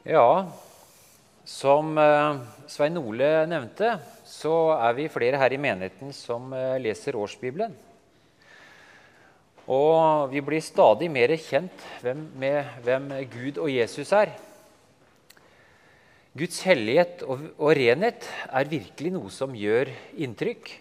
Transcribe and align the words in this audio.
Ja, 0.00 0.48
som 1.44 1.98
eh, 2.00 2.38
Svein 2.72 2.96
Ole 2.96 3.44
nevnte, 3.44 3.98
så 4.24 4.72
er 4.72 4.94
vi 4.96 5.10
flere 5.12 5.36
her 5.36 5.52
i 5.52 5.58
menigheten 5.60 6.14
som 6.16 6.54
eh, 6.56 6.78
leser 6.80 7.18
årsbibelen. 7.20 7.74
Og 9.68 10.32
vi 10.32 10.40
blir 10.40 10.64
stadig 10.64 11.10
mer 11.12 11.36
kjent 11.36 11.84
hvem, 12.00 12.24
med 12.32 12.80
hvem 12.80 13.12
Gud 13.28 13.60
og 13.60 13.68
Jesus 13.68 14.14
er. 14.16 14.32
Guds 16.32 16.64
hellighet 16.64 17.20
og, 17.28 17.44
og 17.60 17.76
renhet 17.76 18.24
er 18.48 18.72
virkelig 18.72 19.12
noe 19.12 19.28
som 19.28 19.52
gjør 19.52 19.92
inntrykk. 20.16 20.76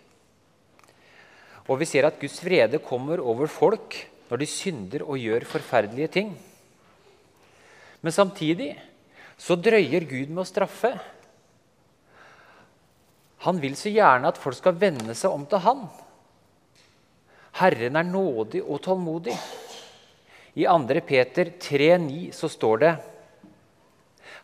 Og 1.68 1.84
vi 1.84 1.92
ser 1.92 2.08
at 2.08 2.24
Guds 2.24 2.40
vrede 2.40 2.80
kommer 2.80 3.20
over 3.20 3.52
folk 3.52 4.00
når 4.32 4.40
de 4.40 4.54
synder 4.56 5.04
og 5.04 5.20
gjør 5.20 5.44
forferdelige 5.58 6.16
ting. 6.22 6.38
Men 8.00 8.16
samtidig 8.16 8.78
så 9.40 9.56
drøyer 9.56 10.04
Gud 10.08 10.34
med 10.34 10.44
å 10.44 10.48
straffe. 10.48 10.91
Han 13.48 13.62
vil 13.63 13.77
så 13.80 13.91
gjerne 13.91 14.27
at 14.27 14.40
folk 14.40 14.58
skal 14.58 14.76
vende 14.80 15.16
seg 15.16 15.32
om 15.32 15.46
til 15.48 15.63
han. 15.63 15.86
Herren 17.60 17.99
er 17.99 18.08
nådig 18.08 18.62
og 18.66 18.82
tålmodig. 18.84 19.36
I 20.60 20.68
2. 20.68 20.99
Peter 21.08 21.54
3,9 21.55 22.34
så 22.36 22.49
står 22.52 22.84
det 22.84 22.94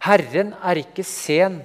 Herren 0.06 0.54
er 0.64 0.80
ikke 0.80 1.04
sen, 1.08 1.60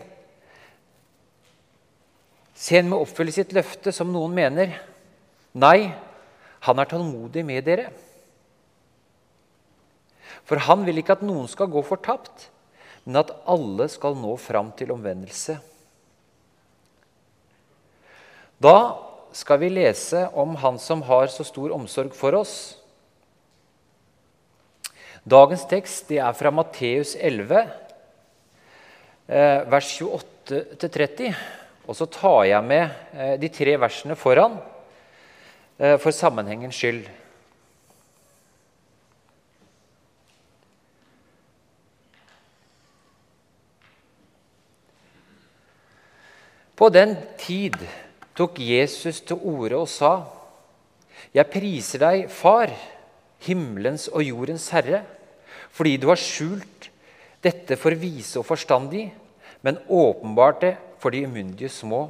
sen 2.54 2.88
med 2.88 2.98
å 2.98 3.04
oppfylle 3.04 3.34
sitt 3.34 3.52
løfte, 3.56 3.92
som 3.92 4.10
noen 4.12 4.34
mener. 4.34 4.74
Nei, 5.60 5.90
han 6.66 6.80
er 6.80 6.88
tålmodig 6.88 7.44
med 7.46 7.66
dere. 7.66 7.90
For 10.48 10.62
han 10.66 10.86
vil 10.86 11.02
ikke 11.02 11.18
at 11.18 11.26
noen 11.26 11.50
skal 11.50 11.70
gå 11.70 11.82
fortapt, 11.86 12.48
men 13.10 13.18
at 13.18 13.32
alle 13.50 13.88
skal 13.90 14.14
nå 14.14 14.36
fram 14.38 14.68
til 14.78 14.92
omvendelse. 14.94 15.56
Da 18.62 18.76
skal 19.34 19.58
vi 19.64 19.70
lese 19.72 20.28
om 20.38 20.54
Han 20.62 20.78
som 20.78 21.02
har 21.02 21.26
så 21.26 21.42
stor 21.42 21.74
omsorg 21.74 22.14
for 22.14 22.38
oss. 22.38 22.54
Dagens 25.26 25.66
tekst 25.66 26.12
er 26.14 26.30
fra 26.38 26.54
Matteus 26.54 27.16
11, 27.18 27.66
eh, 29.26 29.58
vers 29.74 29.90
28-30. 29.98 31.34
Og 31.90 31.98
så 31.98 32.06
tar 32.06 32.44
jeg 32.46 32.62
med 32.62 32.94
eh, 33.10 33.34
de 33.42 33.50
tre 33.50 33.74
versene 33.74 34.14
foran 34.14 34.54
eh, 35.80 35.98
for 35.98 36.14
sammenhengens 36.14 36.78
skyld. 36.78 37.10
På 46.80 46.88
den 46.88 47.10
tid 47.36 47.74
tok 48.32 48.56
Jesus 48.64 49.18
til 49.20 49.36
orde 49.36 49.76
og 49.76 49.88
sa, 49.92 50.24
Jeg 51.36 51.52
priser 51.52 52.00
deg, 52.00 52.30
Far, 52.32 52.72
himmelens 53.44 54.06
og 54.08 54.24
jordens 54.24 54.70
Herre, 54.72 55.02
fordi 55.76 55.98
du 56.00 56.08
har 56.08 56.16
skjult 56.16 56.88
dette 57.44 57.76
for 57.76 57.92
vise 58.00 58.40
og 58.40 58.48
forstandig, 58.48 59.10
men 59.60 59.76
åpenbart 59.92 60.64
det 60.64 60.72
for 61.04 61.12
de 61.12 61.20
umyndige 61.28 61.68
små. 61.68 62.06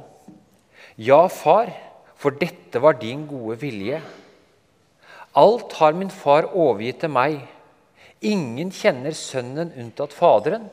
Ja, 0.95 1.27
Far, 1.27 1.67
for 2.15 2.31
dette 2.31 2.79
var 2.79 2.95
din 2.95 3.27
gode 3.27 3.59
vilje. 3.59 3.99
Alt 5.35 5.75
har 5.83 5.99
min 5.99 6.15
far 6.15 6.47
overgitt 6.47 7.03
til 7.03 7.11
meg. 7.11 7.41
Ingen 8.23 8.71
kjenner 8.71 9.11
Sønnen 9.11 9.75
unntatt 9.75 10.15
Faderen, 10.15 10.71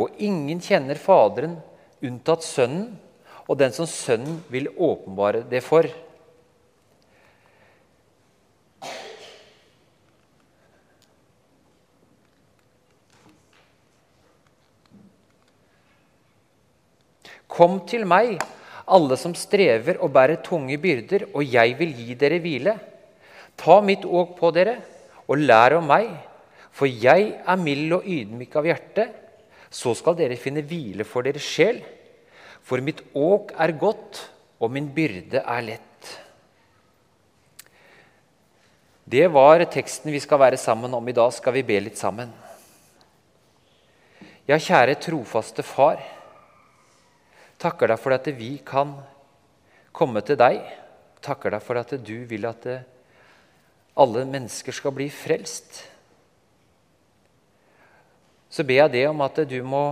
og 0.00 0.16
ingen 0.16 0.64
kjenner 0.64 0.96
Faderen 0.96 1.58
unntatt 2.04 2.44
Sønnen, 2.44 2.94
og 3.48 3.58
den 3.60 3.74
som 3.76 3.88
Sønnen 3.88 4.40
vil 4.52 4.70
åpenbare 4.72 5.44
det 5.50 5.60
for. 5.64 5.88
Kom 17.54 17.84
til 17.86 18.02
meg, 18.08 18.40
alle 18.90 19.16
som 19.20 19.34
strever 19.38 20.00
og 20.02 20.10
bærer 20.16 20.40
tunge 20.42 20.74
byrder, 20.80 21.28
og 21.36 21.46
jeg 21.46 21.76
vil 21.78 21.92
gi 21.94 22.16
dere 22.18 22.40
hvile. 22.42 22.74
Ta 23.60 23.78
mitt 23.84 24.02
åk 24.04 24.32
på 24.40 24.50
dere, 24.56 24.80
og 25.30 25.38
lær 25.38 25.76
om 25.78 25.86
meg, 25.86 26.08
for 26.74 26.90
jeg 26.90 27.30
er 27.38 27.60
mild 27.60 27.94
og 28.00 28.08
ydmyk 28.10 28.56
av 28.58 28.66
hjerte. 28.66 29.06
Så 29.70 29.94
skal 29.94 30.16
dere 30.18 30.38
finne 30.40 30.64
hvile 30.66 31.06
for 31.06 31.22
deres 31.26 31.46
sjel. 31.46 31.78
For 32.64 32.80
mitt 32.80 33.02
åk 33.12 33.52
er 33.60 33.74
godt, 33.76 34.22
og 34.58 34.72
min 34.72 34.88
byrde 34.94 35.42
er 35.42 35.66
lett. 35.66 36.12
Det 39.04 39.26
var 39.28 39.60
teksten 39.68 40.12
vi 40.14 40.20
skal 40.22 40.40
være 40.40 40.56
sammen 40.56 40.94
om 40.96 41.08
i 41.08 41.14
dag. 41.14 41.32
Skal 41.36 41.52
vi 41.58 41.66
be 41.66 41.76
litt 41.82 42.00
sammen? 42.00 42.32
Ja, 44.48 44.56
kjære 44.56 44.96
trofaste 45.00 45.64
Far. 45.64 46.00
Takker 47.60 47.92
deg 47.92 48.00
for 48.00 48.16
at 48.16 48.26
vi 48.36 48.56
kan 48.64 48.96
komme 49.92 50.24
til 50.24 50.40
deg. 50.40 50.64
Takker 51.24 51.52
deg 51.54 51.64
for 51.64 51.80
at 51.80 51.92
du 52.00 52.16
vil 52.28 52.48
at 52.48 52.66
alle 53.94 54.24
mennesker 54.26 54.74
skal 54.74 54.92
bli 54.96 55.10
frelst. 55.12 55.84
Så 58.50 58.64
ber 58.66 58.84
jeg 58.84 58.92
det 58.96 59.06
om 59.08 59.20
at 59.24 59.38
du 59.50 59.58
må 59.66 59.84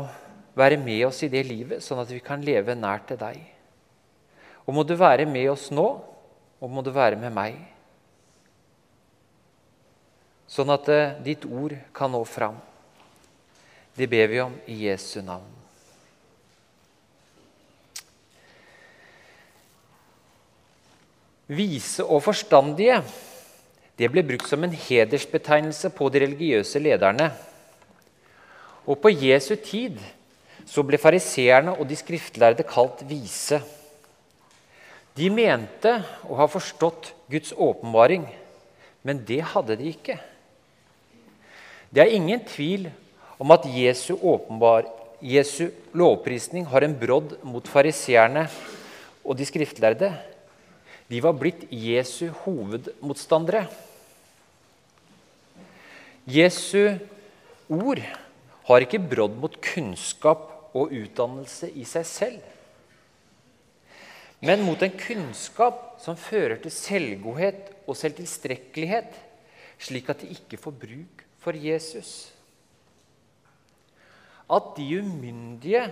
være 0.58 0.78
med 0.80 1.06
oss 1.08 1.22
i 1.24 1.30
det 1.32 1.44
livet, 1.48 1.82
sånn 1.84 2.02
at 2.02 2.10
vi 2.12 2.20
kan 2.24 2.42
leve 2.44 2.76
nær 2.76 3.04
til 3.08 3.18
deg. 3.20 3.40
Og 4.66 4.76
må 4.76 4.84
du 4.86 4.94
være 4.98 5.26
med 5.26 5.50
oss 5.52 5.70
nå, 5.74 5.86
og 6.62 6.70
må 6.70 6.84
du 6.84 6.92
være 6.94 7.18
med 7.18 7.34
meg. 7.34 7.56
Sånn 10.50 10.70
at 10.70 10.86
uh, 10.92 11.16
ditt 11.24 11.46
ord 11.48 11.74
kan 11.96 12.12
nå 12.12 12.20
fram. 12.28 12.60
Det 13.96 14.06
ber 14.08 14.28
vi 14.30 14.40
om 14.44 14.54
i 14.68 14.84
Jesu 14.84 15.20
navn. 15.24 15.48
Vise 21.52 22.04
og 22.06 22.22
forstandige 22.24 23.02
det 23.98 24.08
ble 24.10 24.22
brukt 24.24 24.48
som 24.48 24.62
en 24.64 24.72
hedersbetegnelse 24.72 25.90
på 25.92 26.08
de 26.10 26.22
religiøse 26.24 26.80
lederne. 26.80 27.28
Og 28.88 28.96
på 29.02 29.12
Jesu 29.12 29.54
tid 29.60 29.98
så 30.68 30.84
ble 30.86 31.00
fariseerne 31.00 31.74
og 31.76 31.86
de 31.88 31.98
skriftlærde 31.98 32.64
kalt 32.66 33.02
vise. 33.08 33.60
De 35.16 35.28
mente 35.32 35.98
å 36.24 36.38
ha 36.38 36.48
forstått 36.48 37.12
Guds 37.32 37.52
åpenbaring, 37.52 38.24
men 39.04 39.20
det 39.28 39.42
hadde 39.52 39.76
de 39.76 39.90
ikke. 39.92 40.16
Det 41.92 42.00
er 42.00 42.14
ingen 42.16 42.40
tvil 42.48 42.88
om 43.42 43.52
at 43.52 43.66
Jesu, 43.68 44.14
åpenbar, 44.16 44.86
Jesu 45.22 45.68
lovprisning 45.94 46.64
har 46.70 46.86
en 46.86 46.94
brodd 46.98 47.36
mot 47.46 47.66
fariseerne 47.68 48.46
og 49.22 49.36
de 49.38 49.46
skriftlærde. 49.46 50.08
De 51.10 51.20
var 51.22 51.36
blitt 51.36 51.66
Jesu 51.68 52.30
hovedmotstandere. 52.46 53.66
Jesu 56.24 56.94
ord 57.68 58.00
har 58.68 58.84
ikke 58.86 59.02
brodd 59.02 59.36
mot 59.42 59.58
kunnskap 59.62 60.51
og 60.72 60.92
utdannelse 60.96 61.70
i 61.76 61.84
seg 61.88 62.06
selv, 62.08 62.40
men 64.42 64.64
mot 64.66 64.80
en 64.82 64.94
kunnskap 64.98 66.00
som 66.02 66.18
fører 66.18 66.58
til 66.58 66.72
selvgodhet 66.74 67.68
og 67.86 67.94
selvtilstrekkelighet, 67.94 69.12
slik 69.78 70.08
at 70.10 70.24
de 70.24 70.32
ikke 70.34 70.58
får 70.58 70.74
bruk 70.82 71.22
for 71.42 71.54
Jesus. 71.54 72.32
At 74.50 74.72
de 74.74 74.88
umyndige 74.98 75.84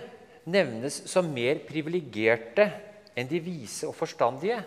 nevnes 0.51 0.99
som 1.07 1.31
mer 1.31 1.61
privilegerte 1.63 2.67
enn 3.15 3.29
de 3.29 3.39
vise 3.43 3.87
og 3.87 3.95
forstandige, 3.95 4.59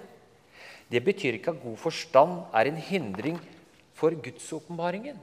det 0.89 1.03
betyr 1.05 1.37
ikke 1.37 1.53
at 1.53 1.61
god 1.61 1.77
forstand 1.81 2.41
er 2.57 2.71
en 2.71 2.81
hindring 2.81 3.39
for 3.97 4.17
gudsåpenbaringen. 4.17 5.19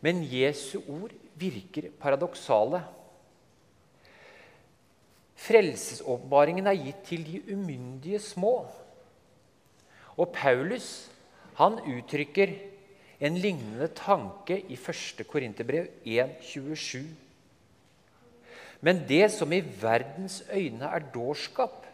Men 0.00 0.24
Jesu 0.24 0.80
ord 0.88 1.12
virker 1.36 1.90
paradoksale. 2.00 2.82
Frelsesåpenbaringen 5.40 6.68
er 6.68 6.76
gitt 6.76 7.04
til 7.08 7.24
de 7.24 7.40
umyndige 7.54 8.20
små. 8.20 8.66
Og 10.20 10.32
Paulus 10.34 11.08
han 11.60 11.78
uttrykker 11.80 12.52
en 13.20 13.36
lignende 13.40 13.88
tanke 13.96 14.58
i 14.60 14.76
1. 14.76 15.24
Korinterbrev 15.28 15.88
1,27. 16.04 17.04
Men 18.80 19.02
det 19.08 19.26
som 19.32 19.52
i 19.52 19.60
verdens 19.60 20.42
øyne 20.52 20.88
er 20.88 21.08
dårskap, 21.14 21.84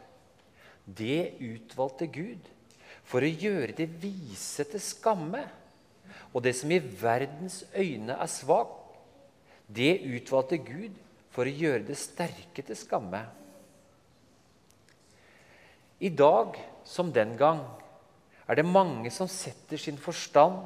det 0.86 1.34
utvalgte 1.42 2.06
Gud 2.06 2.50
for 3.06 3.22
å 3.22 3.30
gjøre 3.30 3.74
det 3.78 3.88
vise 4.02 4.66
til 4.70 4.82
skamme. 4.82 5.42
Og 6.34 6.44
det 6.46 6.54
som 6.58 6.70
i 6.70 6.78
verdens 6.78 7.64
øyne 7.74 8.18
er 8.18 8.30
svakt, 8.30 8.82
Det 9.66 9.98
utvalgte 10.06 10.58
Gud 10.62 10.94
for 11.36 11.44
å 11.44 11.52
gjøre 11.52 11.84
det 11.84 11.98
sterke 12.00 12.64
til 12.64 12.78
skamme. 12.80 13.20
I 16.00 16.08
dag 16.08 16.56
som 16.88 17.12
den 17.12 17.34
gang 17.36 17.60
er 18.48 18.56
det 18.56 18.64
mange 18.64 19.12
som 19.12 19.28
setter 19.28 19.80
sin 19.80 20.00
forstand 20.00 20.64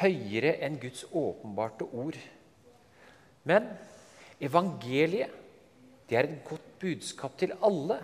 høyere 0.00 0.54
enn 0.64 0.80
Guds 0.80 1.04
åpenbarte 1.12 1.84
ord. 1.92 2.16
Men 3.44 3.68
evangeliet 4.40 5.38
det 6.08 6.18
er 6.18 6.28
et 6.28 6.40
godt 6.48 6.72
budskap 6.80 7.36
til 7.40 7.52
alle. 7.64 7.98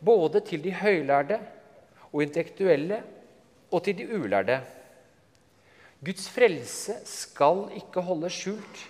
Både 0.00 0.42
til 0.44 0.64
de 0.64 0.72
høylærde 0.76 1.38
og 2.10 2.22
intellektuelle 2.24 3.02
og 3.72 3.84
til 3.84 3.96
de 4.00 4.08
ulærde. 4.16 4.58
Guds 6.04 6.28
frelse 6.28 6.98
skal 7.08 7.66
ikke 7.78 8.04
holdes 8.04 8.36
skjult, 8.36 8.82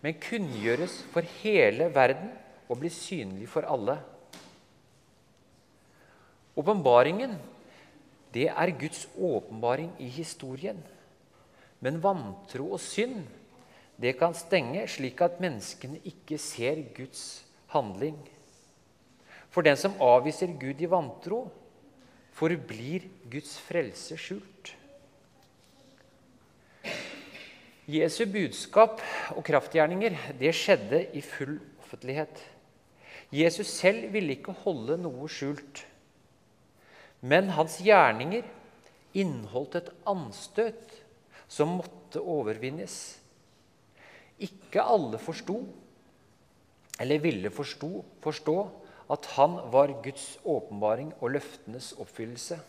men 0.00 0.16
kunngjøres 0.20 1.02
for 1.12 1.26
hele 1.42 1.90
verden 1.94 2.32
og 2.70 2.80
blir 2.80 2.92
synlig 2.94 3.48
for 3.52 3.66
alle. 3.68 3.98
Åpenbaringen 6.56 7.36
det 8.34 8.46
er 8.48 8.78
Guds 8.78 9.08
åpenbaring 9.18 9.90
i 9.98 10.08
historien. 10.08 10.78
Men 11.80 12.02
vantro 12.02 12.72
og 12.76 12.80
synd 12.82 13.24
det 14.00 14.14
kan 14.16 14.32
stenge, 14.34 14.86
slik 14.88 15.20
at 15.20 15.40
menneskene 15.42 16.00
ikke 16.08 16.38
ser 16.40 16.78
Guds 16.96 17.44
handling. 17.74 18.16
For 19.50 19.66
den 19.66 19.76
som 19.76 19.98
avviser 20.00 20.54
Gud 20.60 20.80
i 20.80 20.88
vantro, 20.88 21.48
forblir 22.32 23.08
Guds 23.28 23.58
frelse 23.60 24.16
skjult. 24.16 24.72
Jesu 27.90 28.24
budskap 28.30 29.00
og 29.34 29.42
kraftgjerninger 29.46 30.14
det 30.38 30.52
skjedde 30.54 31.02
i 31.16 31.22
full 31.24 31.56
offentlighet. 31.80 32.42
Jesus 33.34 33.70
selv 33.72 34.12
ville 34.14 34.36
ikke 34.36 34.54
holde 34.62 34.98
noe 35.00 35.26
skjult. 35.30 35.82
Men 37.20 37.50
hans 37.56 37.78
gjerninger 37.82 38.46
inneholdt 39.18 39.78
et 39.80 39.90
anstøt 40.08 40.94
som 41.50 41.78
måtte 41.80 42.22
overvinnes. 42.22 42.96
Ikke 44.40 44.82
alle 44.82 45.18
forsto, 45.20 45.60
eller 47.00 47.22
ville 47.22 47.50
forstå, 47.50 47.90
forstå 48.22 48.58
at 49.10 49.26
han 49.34 49.56
var 49.72 49.96
Guds 50.04 50.36
åpenbaring 50.44 51.10
og 51.18 51.34
løftenes 51.34 51.92
oppfyllelse. 51.98 52.60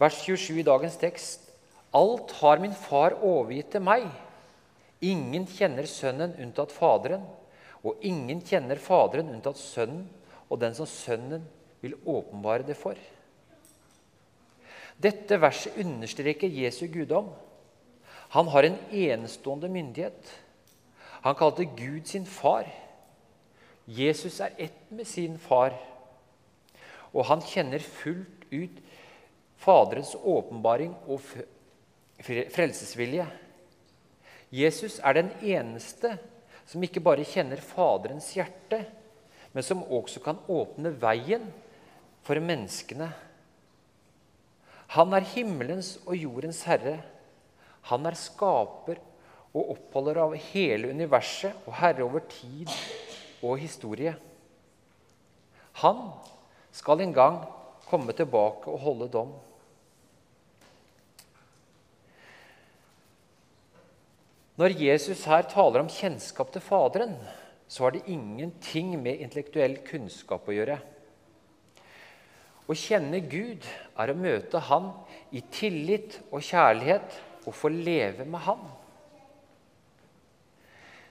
Vers 0.00 0.20
27 0.24 0.60
i 0.60 0.66
dagens 0.66 0.96
tekst. 0.98 1.50
Alt 1.94 2.34
har 2.40 2.58
min 2.58 2.74
far 2.74 3.14
overgitt 3.22 3.70
til 3.74 3.84
meg. 3.86 4.08
Ingen 5.04 5.46
kjenner 5.46 5.86
Sønnen 5.86 6.34
unntatt 6.42 6.72
Faderen, 6.74 7.22
og 7.84 8.02
ingen 8.02 8.40
kjenner 8.42 8.80
Faderen 8.80 9.30
unntatt 9.34 9.60
Sønnen 9.60 10.08
og 10.48 10.60
den 10.62 10.74
som 10.76 10.88
Sønnen 10.90 11.44
vil 11.84 11.96
åpenbare 12.08 12.66
det 12.66 12.76
for. 12.78 12.98
Dette 14.96 15.38
verset 15.42 15.76
understreker 15.82 16.48
Jesu 16.48 16.86
guddom. 16.90 17.28
Han 18.34 18.48
har 18.50 18.66
en 18.66 18.78
enestående 18.90 19.68
myndighet. 19.68 20.30
Han 21.22 21.36
kalte 21.38 21.66
Gud 21.76 22.06
sin 22.08 22.26
far. 22.26 22.66
Jesus 23.86 24.40
er 24.40 24.54
ett 24.58 24.90
med 24.90 25.06
sin 25.06 25.36
far, 25.38 25.74
og 27.12 27.26
han 27.28 27.42
kjenner 27.44 27.82
fullt 27.84 28.46
ut 28.48 28.78
Faderens 29.60 30.14
åpenbaring 30.16 30.94
og 31.04 31.20
frelsesvilje. 32.24 33.26
Jesus 34.54 35.00
er 35.02 35.18
den 35.18 35.30
eneste 35.42 36.14
som 36.64 36.82
ikke 36.84 37.02
bare 37.04 37.26
kjenner 37.28 37.60
Faderens 37.60 38.30
hjerte, 38.36 38.84
men 39.52 39.66
som 39.66 39.84
også 39.84 40.22
kan 40.24 40.40
åpne 40.50 40.94
veien 41.00 41.44
for 42.24 42.40
menneskene. 42.40 43.10
Han 44.94 45.16
er 45.16 45.26
himmelens 45.34 45.96
og 46.04 46.16
jordens 46.16 46.62
herre. 46.68 46.98
Han 47.90 48.06
er 48.08 48.16
skaper 48.18 49.00
og 49.54 49.74
oppholder 49.76 50.20
av 50.24 50.36
hele 50.50 50.90
universet 50.94 51.66
og 51.66 51.76
herre 51.78 52.06
over 52.06 52.24
tid 52.30 52.70
og 53.44 53.58
historie. 53.60 54.14
Han 55.82 56.06
skal 56.74 57.02
en 57.02 57.14
gang 57.14 57.40
komme 57.88 58.14
tilbake 58.16 58.70
og 58.70 58.82
holde 58.86 59.10
dom. 59.12 59.34
Når 64.54 64.76
Jesus 64.78 65.24
her 65.26 65.48
taler 65.50 65.82
om 65.82 65.90
kjennskap 65.90 66.52
til 66.54 66.62
Faderen, 66.62 67.16
så 67.66 67.86
har 67.86 67.94
det 67.94 68.04
ingenting 68.06 68.92
med 69.02 69.18
intellektuell 69.24 69.80
kunnskap 69.86 70.46
å 70.46 70.54
gjøre. 70.54 70.76
Å 72.64 72.76
kjenne 72.78 73.18
Gud 73.28 73.66
er 73.98 74.10
å 74.10 74.16
møte 74.16 74.62
Han 74.70 74.92
i 75.34 75.42
tillit 75.52 76.20
og 76.30 76.44
kjærlighet 76.46 77.18
og 77.44 77.56
få 77.56 77.70
leve 77.72 78.24
med 78.24 78.44
Han. 78.46 78.62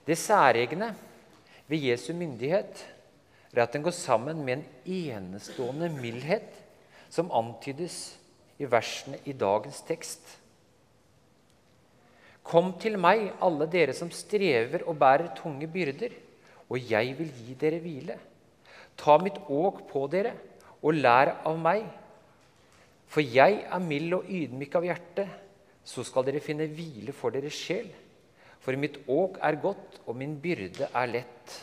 Det 0.07 0.17
særegne 0.19 0.93
ved 1.67 1.83
Jesu 1.83 2.13
myndighet 2.15 2.85
er 3.53 3.61
at 3.63 3.75
den 3.75 3.83
går 3.85 3.95
sammen 3.95 4.41
med 4.45 4.57
en 4.61 4.65
enestående 5.19 5.91
mildhet 5.93 6.55
som 7.13 7.31
antydes 7.31 8.15
i 8.57 8.67
versene 8.71 9.19
i 9.27 9.35
dagens 9.37 9.83
tekst. 9.87 10.23
Kom 12.43 12.73
til 12.81 12.97
meg, 12.99 13.29
alle 13.41 13.67
dere 13.71 13.95
som 13.95 14.11
strever 14.11 14.83
og 14.83 14.97
bærer 14.99 15.31
tunge 15.37 15.67
byrder, 15.71 16.11
og 16.69 16.91
jeg 16.91 17.15
vil 17.17 17.31
gi 17.31 17.55
dere 17.59 17.79
hvile. 17.83 18.17
Ta 18.99 19.17
mitt 19.21 19.39
åk 19.49 19.85
på 19.89 20.05
dere 20.11 20.33
og 20.83 20.99
lær 20.99 21.37
av 21.47 21.57
meg. 21.59 21.85
For 23.07 23.23
jeg 23.23 23.61
er 23.63 23.83
mild 23.83 24.17
og 24.17 24.29
ydmyk 24.29 24.75
av 24.79 24.87
hjerte, 24.87 25.27
så 25.83 26.03
skal 26.07 26.25
dere 26.27 26.43
finne 26.43 26.67
hvile 26.71 27.13
for 27.15 27.33
deres 27.33 27.55
sjel. 27.55 27.89
For 28.63 28.75
mitt 28.79 29.01
åk 29.11 29.37
er 29.43 29.59
godt, 29.59 29.99
og 30.07 30.15
min 30.17 30.37
byrde 30.39 30.87
er 30.87 31.11
lett. 31.11 31.59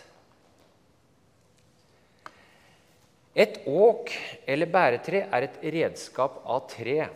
Et 3.41 3.61
åk 3.67 4.11
eller 4.49 4.69
bæretre 4.69 5.25
er 5.31 5.47
et 5.47 5.61
redskap 5.75 6.41
av 6.45 6.67
tre. 6.69 7.07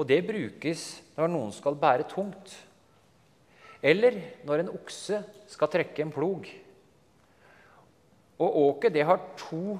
Og 0.00 0.08
det 0.08 0.22
brukes 0.24 0.84
når 1.18 1.28
noen 1.28 1.52
skal 1.52 1.76
bære 1.76 2.08
tungt, 2.08 2.54
eller 3.84 4.16
når 4.48 4.62
en 4.62 4.72
okse 4.72 5.18
skal 5.50 5.68
trekke 5.72 6.04
en 6.06 6.12
plog. 6.14 6.46
Og 8.40 8.56
åket 8.62 8.94
det 8.96 9.04
har 9.04 9.20
to 9.36 9.76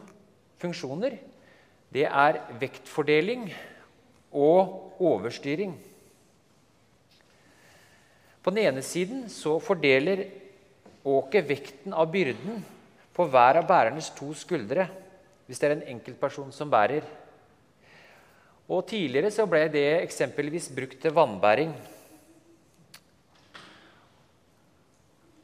funksjoner. 0.61 1.17
Det 1.89 2.05
er 2.05 2.41
vektfordeling 2.61 3.47
og 4.37 5.00
overstyring. 5.00 5.73
På 8.41 8.53
den 8.53 8.67
ene 8.67 8.85
siden 8.85 9.25
så 9.33 9.57
fordeler 9.61 10.27
åket 11.05 11.49
vekten 11.49 11.97
av 11.97 12.12
byrden 12.12 12.61
på 13.17 13.27
hver 13.29 13.61
av 13.61 13.67
bærernes 13.69 14.12
to 14.17 14.35
skuldre 14.37 14.87
hvis 15.49 15.59
det 15.61 15.67
er 15.67 15.75
en 15.79 15.89
enkeltperson 15.97 16.53
som 16.55 16.71
bærer. 16.71 17.03
Og 18.71 18.85
Tidligere 18.87 19.33
så 19.35 19.49
ble 19.50 19.65
det 19.73 19.87
eksempelvis 20.05 20.69
brukt 20.71 21.00
til 21.03 21.15
vannbæring. 21.15 21.73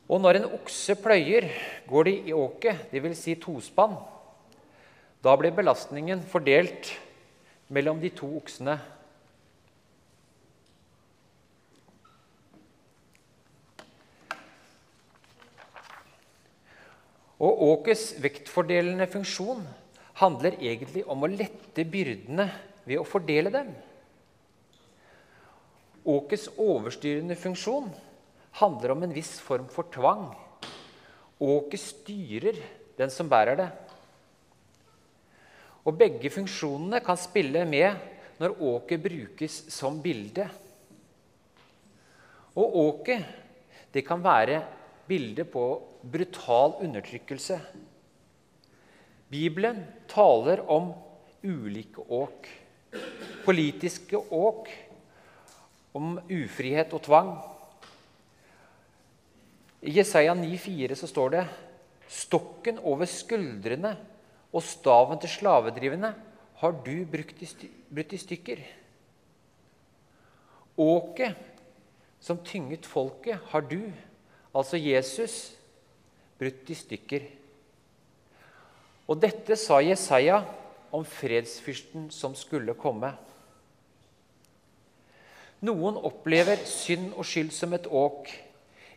Og 0.06 0.21
når 0.23 0.38
en 0.38 0.52
okse 0.54 0.95
pløyer, 1.02 1.49
går 1.90 2.06
de 2.06 2.12
i 2.30 2.33
åket, 2.33 2.85
dvs. 2.92 3.18
Si 3.18 3.35
tospann. 3.42 3.97
Da 5.25 5.35
blir 5.35 5.50
belastningen 5.50 6.23
fordelt 6.23 6.92
mellom 7.75 7.99
de 7.99 8.12
to 8.14 8.28
oksene. 8.38 8.76
Og 17.42 17.66
åkets 17.73 18.14
vektfordelende 18.23 19.11
funksjon 19.11 19.66
handler 20.23 20.54
egentlig 20.62 21.02
om 21.11 21.26
å 21.26 21.33
lette 21.35 21.83
byrdene 21.90 22.47
ved 22.87 23.00
å 23.00 23.07
fordele 23.07 23.50
dem. 23.52 23.73
Åkets 26.07 26.49
overstyrende 26.62 27.35
funksjon 27.38 27.88
handler 28.61 28.95
om 28.95 29.02
en 29.02 29.14
viss 29.14 29.37
form 29.43 29.66
for 29.73 29.90
tvang. 29.93 30.28
Åket 31.43 31.83
styrer 31.83 32.61
den 32.97 33.11
som 33.12 33.28
bærer 33.28 33.59
det. 33.59 33.71
Og 35.87 35.99
Begge 35.99 36.31
funksjonene 36.33 37.02
kan 37.05 37.19
spille 37.19 37.64
med 37.69 38.38
når 38.40 38.57
åket 38.71 39.02
brukes 39.02 39.59
som 39.73 39.99
bilde. 40.02 40.47
Og 42.57 42.78
åket 42.87 43.26
det 43.95 44.02
kan 44.07 44.23
være 44.23 44.61
bilde 45.09 45.47
på 45.49 45.64
brutal 46.02 46.78
undertrykkelse. 46.85 47.59
Bibelen 49.31 49.83
taler 50.11 50.62
om 50.71 50.93
ulike 51.43 52.02
åk 52.02 52.49
politiske 53.47 54.19
åk 54.19 54.71
om 55.97 56.16
ufrihet 56.31 56.93
og 56.93 57.02
tvang. 57.07 57.31
I 59.87 59.97
Jesaja 59.99 60.35
9,4 60.35 60.99
så 60.99 61.09
står 61.11 61.35
det 61.37 61.47
Stokken 62.07 62.78
over 62.87 63.09
skuldrene 63.11 63.97
og 64.55 64.62
staven 64.62 65.19
til 65.23 65.33
slavedrivende 65.33 66.12
har 66.61 66.73
du 66.85 67.05
brutt 67.11 67.43
i, 67.43 68.19
stykker. 68.19 68.62
Åket 70.76 71.37
som 72.21 72.40
tynget 72.45 72.87
folket, 72.88 73.38
har 73.52 73.61
du, 73.61 73.93
altså 74.57 74.81
Jesus, 74.81 75.57
brutt 76.38 76.71
i 76.73 76.76
stykker. 76.76 77.26
Og 79.07 79.21
dette 79.21 79.57
sa 79.61 79.83
Jesaja 79.85 80.40
om 80.95 81.05
fredsfyrsten 81.05 82.11
som 82.14 82.35
skulle 82.38 82.76
komme. 82.78 83.12
Noen 85.66 85.97
opplever 85.97 86.61
synd 86.69 87.14
og 87.16 87.25
skyld 87.26 87.52
som 87.57 87.73
et 87.76 87.88
åk. 87.88 88.28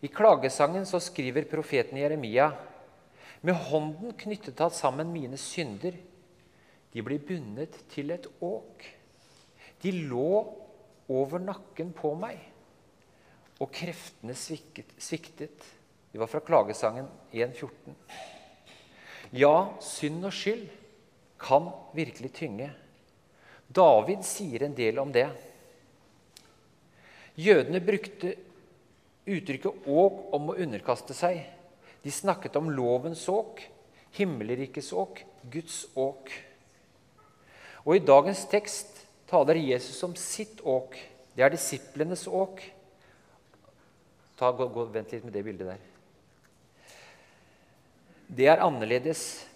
I 0.04 0.10
klagesangen 0.12 0.86
så 0.88 1.00
skriver 1.04 1.48
profeten 1.50 2.00
Jeremia 2.00 2.52
med 3.42 3.56
hånden 3.56 4.14
knyttet 4.20 4.60
han 4.60 4.72
sammen 4.76 5.12
mine 5.14 5.38
synder. 5.40 5.96
De 6.92 7.04
blir 7.06 7.22
bundet 7.24 7.78
til 7.94 8.12
et 8.12 8.28
åk. 8.44 8.84
De 9.80 9.94
lå 10.10 10.32
over 11.10 11.40
nakken 11.42 11.94
på 11.96 12.12
meg, 12.20 12.42
og 13.60 13.72
kreftene 13.74 14.36
sviktet. 14.36 15.64
Det 16.12 16.20
var 16.20 16.30
fra 16.30 16.42
klagesangen 16.44 17.08
1.14. 17.32 17.96
Ja, 19.40 19.70
synd 19.84 20.26
og 20.26 20.36
skyld 20.36 20.68
kan 21.40 21.72
virkelig 21.96 22.34
tynge. 22.36 22.70
David 23.68 24.26
sier 24.26 24.66
en 24.66 24.76
del 24.76 25.00
om 25.00 25.12
det. 25.14 25.28
Jødene 27.40 27.80
brukte 27.80 28.36
uttrykket 29.30 29.86
'åk' 29.86 30.34
om 30.34 30.50
å 30.50 30.58
underkaste 30.58 31.14
seg. 31.14 31.46
De 32.04 32.12
snakket 32.12 32.56
om 32.56 32.72
lovens 32.72 33.30
åk, 33.30 33.62
himmelrikets 34.12 34.94
åk, 34.94 35.24
Guds 35.52 35.86
åk. 35.96 36.32
Og 37.86 37.96
I 37.96 38.04
dagens 38.04 38.46
tekst 38.46 39.06
taler 39.28 39.56
Jesus 39.56 40.04
om 40.04 40.16
sitt 40.16 40.62
åk. 40.62 40.98
Det 41.36 41.44
er 41.44 41.50
disiplenes 41.50 42.28
åk. 42.28 42.64
Ta, 44.40 44.52
gå, 44.52 44.68
gå, 44.68 44.86
vent 44.92 45.12
litt 45.12 45.24
med 45.24 45.34
det 45.34 45.44
bildet 45.44 45.68
der. 45.68 45.80
Det 48.28 48.48
er 48.48 48.64
annerledes. 48.64 49.49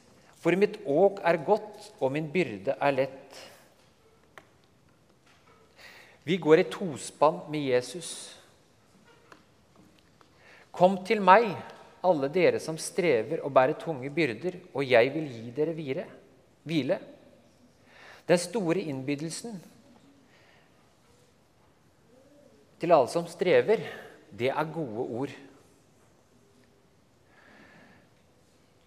For 0.44 0.56
mitt 0.60 0.82
åk 0.84 1.22
er 1.24 1.40
godt, 1.48 1.94
og 2.04 2.12
min 2.12 2.28
byrde 2.32 2.76
er 2.76 2.96
lett. 2.96 3.38
Vi 6.28 6.36
går 6.40 6.62
i 6.64 6.70
tospann 6.72 7.46
med 7.52 7.70
Jesus. 7.72 8.10
Kom 10.74 10.98
til 11.08 11.24
meg, 11.24 11.48
alle 12.04 12.28
dere 12.34 12.60
som 12.60 12.76
strever 12.80 13.44
og 13.44 13.54
bærer 13.56 13.80
tunge 13.80 14.10
byrder, 14.12 14.58
og 14.74 14.84
jeg 14.84 15.12
vil 15.14 15.30
gi 15.32 15.52
dere 15.56 15.76
hvile. 15.78 16.06
hvile. 16.64 17.00
Den 18.28 18.40
store 18.40 18.84
innbydelsen 18.88 19.56
til 22.80 22.92
alle 22.92 23.08
som 23.08 23.28
strever, 23.28 23.84
det 24.32 24.50
er 24.52 24.74
gode 24.74 25.08
ord. 25.08 25.36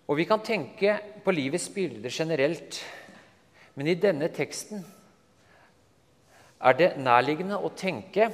Og 0.06 0.16
Vi 0.16 0.25
kan 0.25 0.42
tenke 0.42 0.98
på 1.25 1.34
livets 1.34 1.66
bilder 1.75 2.10
generelt, 2.14 2.78
men 3.75 3.88
i 3.90 3.98
denne 3.98 4.28
teksten 4.30 4.84
er 6.62 6.76
det 6.78 6.92
nærliggende 7.02 7.58
å 7.58 7.72
tenke 7.75 8.30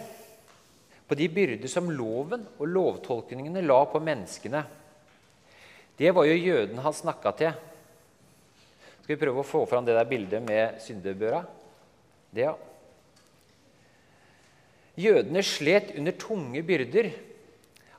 på 1.08 1.16
de 1.18 1.28
byrder 1.32 1.68
som 1.68 1.90
loven 1.90 2.44
og 2.58 2.68
lovtolkningene 2.68 3.64
la 3.64 3.80
på 3.88 4.00
menneskene. 4.04 4.62
Det 5.96 6.12
var 6.14 6.28
jo 6.28 6.36
jødene 6.36 6.84
han 6.84 6.94
snakka 6.96 7.32
til. 7.40 7.56
Skal 9.02 9.14
vi 9.14 9.20
prøve 9.24 9.42
å 9.42 9.48
få 9.48 9.64
fram 9.66 9.84
det 9.84 9.96
der 9.96 10.08
bildet 10.08 10.44
med 10.44 10.78
syndebøra? 10.80 11.42
Det, 12.32 12.46
ja. 12.46 12.52
Jødene 14.96 15.42
slet 15.44 15.94
under 15.96 16.16
tunge 16.20 16.62
byrder 16.64 17.08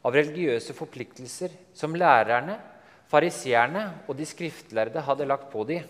av 0.05 0.13
religiøse 0.13 0.75
forpliktelser 0.77 1.53
som 1.75 1.97
lærerne, 1.97 2.59
fariseerne 3.12 3.83
og 4.07 4.17
de 4.17 4.25
skriftlærde 4.27 5.03
hadde 5.03 5.27
lagt 5.27 5.51
på 5.51 5.65
dem. 5.67 5.86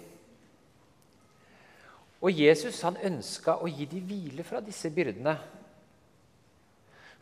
Og 2.24 2.32
Jesus 2.32 2.80
han 2.88 2.98
ønska 3.04 3.58
å 3.60 3.68
gi 3.68 3.88
dem 3.90 4.06
hvile 4.08 4.46
fra 4.48 4.62
disse 4.64 4.92
byrdene. 4.94 5.36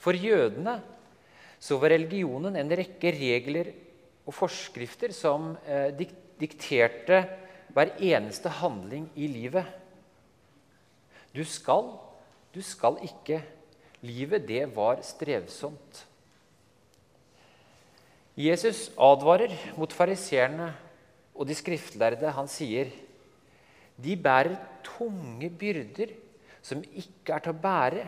For 0.01 0.17
jødene 0.17 0.75
så 1.61 1.77
var 1.81 1.93
religionen 1.93 2.57
en 2.57 2.73
rekke 2.77 3.13
regler 3.13 3.71
og 4.25 4.33
forskrifter 4.33 5.13
som 5.13 5.51
eh, 5.65 5.89
dikterte 6.41 7.23
hver 7.73 7.95
eneste 7.97 8.49
handling 8.61 9.07
i 9.15 9.29
livet. 9.29 9.65
Du 11.33 11.43
skal, 11.47 11.93
du 12.53 12.61
skal 12.65 12.99
ikke. 13.05 13.41
Livet, 14.01 14.47
det 14.49 14.63
var 14.75 15.01
strevsomt. 15.05 16.05
Jesus 18.39 18.89
advarer 18.95 19.53
mot 19.75 19.91
fariseerne 19.91 20.69
og 21.35 21.47
de 21.47 21.55
skriftlærde. 21.57 22.31
Han 22.31 22.47
sier 22.51 22.91
de 24.01 24.15
bærer 24.17 24.55
tunge 24.85 25.49
byrder 25.49 26.13
som 26.63 26.83
ikke 26.83 27.35
er 27.35 27.43
til 27.43 27.53
å 27.53 27.61
bære 27.61 28.05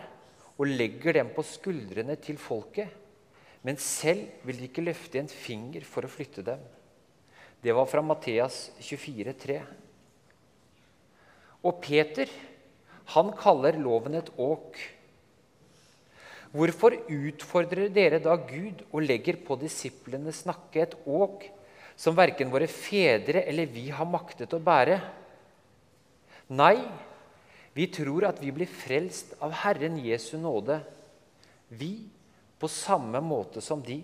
og 0.53 0.70
legger 0.70 1.18
dem 1.18 1.32
på 1.34 1.44
skuldrene 1.46 2.15
til 2.22 2.38
folket, 2.38 2.88
men 3.65 3.80
selv 3.82 4.46
vil 4.46 4.60
de 4.60 4.70
ikke 4.70 4.86
løfte 4.86 5.20
en 5.20 5.30
finger 5.32 5.86
for 5.88 6.06
å 6.06 6.12
flytte 6.12 6.44
dem. 6.46 6.62
Det 7.63 7.74
var 7.74 7.88
fra 7.89 8.03
Matteas 8.03 8.68
24, 8.84 9.34
3. 9.39 9.60
Og 11.63 11.80
Peter, 11.82 12.27
han 13.15 13.32
kaller 13.39 13.80
loven 13.80 14.20
et 14.20 14.30
åk. 14.38 14.77
Hvorfor 16.53 16.93
utfordrer 17.10 17.89
dere 17.89 18.19
da 18.22 18.36
Gud 18.38 18.83
og 18.91 19.01
legger 19.01 19.39
på 19.41 19.57
disiplenes 19.57 20.43
nakke 20.45 20.83
et 20.83 20.93
åk 21.10 21.48
som 21.98 22.13
verken 22.17 22.51
våre 22.53 22.67
fedre 22.69 23.41
eller 23.50 23.72
vi 23.74 23.88
har 23.89 24.05
maktet 24.05 24.53
å 24.53 24.62
bære? 24.62 25.00
Nei, 26.53 26.77
vi 27.74 27.88
tror 27.89 28.27
at 28.29 28.41
vi 28.41 28.51
blir 28.53 28.69
frelst 28.69 29.33
av 29.41 29.55
Herren 29.63 29.98
Jesu 29.98 30.36
nåde, 30.38 30.77
vi 31.74 32.05
på 32.62 32.69
samme 32.69 33.17
måte 33.25 33.62
som 33.62 33.81
de. 33.81 34.03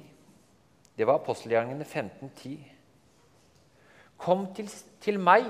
Det 0.97 1.05
var 1.05 1.19
apostelgjerningene 1.19 1.85
15.10. 1.85 2.55
Kom 4.19 4.47
til, 4.57 4.67
til 4.99 5.21
meg, 5.21 5.45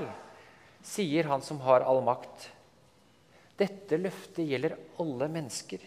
sier 0.86 1.32
han 1.32 1.42
som 1.42 1.64
har 1.64 1.88
all 1.88 2.04
makt. 2.06 2.50
Dette 3.58 3.98
løftet 4.04 4.52
gjelder 4.52 4.76
alle 5.00 5.32
mennesker. 5.32 5.82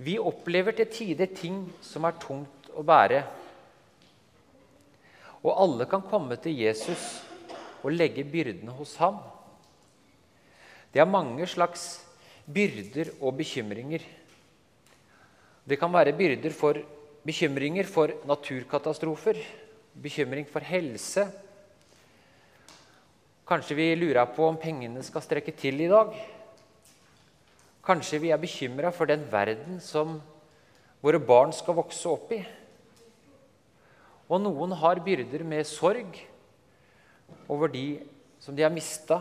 Vi 0.00 0.16
opplever 0.16 0.72
til 0.72 0.88
tider 0.88 1.28
ting 1.36 1.66
som 1.84 2.06
er 2.08 2.16
tungt 2.20 2.70
å 2.72 2.84
bære. 2.86 3.20
Og 5.44 5.52
alle 5.52 5.86
kan 5.88 6.04
komme 6.04 6.38
til 6.40 6.56
Jesus 6.56 7.20
og 7.82 7.92
legge 7.92 8.24
byrdene 8.24 8.72
hos 8.76 8.94
ham. 9.00 9.18
Det 10.92 11.02
er 11.02 11.08
mange 11.08 11.44
slags 11.48 12.00
byrder 12.48 13.12
og 13.20 13.36
bekymringer. 13.38 14.00
Det 15.68 15.78
kan 15.78 15.92
være 15.92 16.16
byrder 16.16 16.56
for 16.56 16.80
bekymringer 17.26 17.84
for 17.84 18.16
naturkatastrofer, 18.26 19.36
bekymring 20.00 20.48
for 20.48 20.64
helse. 20.64 21.28
Kanskje 23.46 23.76
vi 23.76 23.94
lurer 24.00 24.32
på 24.32 24.48
om 24.48 24.56
pengene 24.60 25.04
skal 25.04 25.24
strekke 25.24 25.52
til 25.60 25.84
i 25.84 25.92
dag. 25.92 26.14
Kanskje 27.86 28.20
vi 28.22 28.30
er 28.34 28.40
bekymra 28.40 28.92
for 28.92 29.08
den 29.08 29.24
verden 29.32 29.80
som 29.80 30.18
våre 31.00 31.20
barn 31.20 31.52
skal 31.56 31.78
vokse 31.78 32.08
opp 32.10 32.32
i. 32.36 32.40
Og 34.30 34.42
noen 34.42 34.72
har 34.78 35.00
byrder 35.04 35.44
med 35.48 35.66
sorg 35.66 36.20
over 37.50 37.72
de 37.72 38.00
som 38.40 38.56
de 38.56 38.64
har 38.64 38.72
mista 38.72 39.20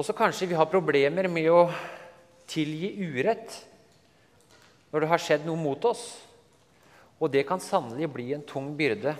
Og 0.00 0.06
så 0.06 0.14
kanskje 0.16 0.46
vi 0.48 0.56
har 0.56 0.64
problemer 0.70 1.26
med 1.28 1.50
å 1.52 1.66
tilgi 2.48 2.88
urett 3.04 3.52
når 4.88 5.02
det 5.02 5.08
har 5.10 5.20
skjedd 5.20 5.42
noe 5.44 5.60
mot 5.60 5.84
oss. 5.84 6.04
Og 7.20 7.28
det 7.28 7.42
kan 7.44 7.60
sannelig 7.60 8.08
bli 8.08 8.30
en 8.32 8.46
tung 8.48 8.70
byrde. 8.78 9.12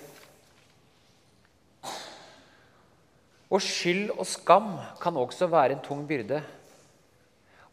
Og 3.51 3.63
skyld 3.63 4.13
og 4.15 4.27
skam 4.31 4.77
kan 5.03 5.17
også 5.19 5.49
være 5.51 5.75
en 5.75 5.83
tung 5.83 6.05
byrde. 6.09 6.39